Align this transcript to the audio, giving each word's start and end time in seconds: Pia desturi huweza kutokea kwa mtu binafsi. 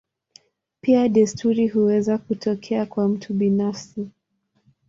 Pia 0.81 1.09
desturi 1.09 1.67
huweza 1.67 2.17
kutokea 2.17 2.85
kwa 2.85 3.07
mtu 3.09 3.33
binafsi. 3.33 4.09